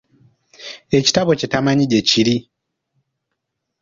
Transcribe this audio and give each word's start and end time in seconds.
Ekitabo 0.97 1.31
kye 1.39 1.47
tamanyi 1.51 1.85
gyekiri! 1.91 2.35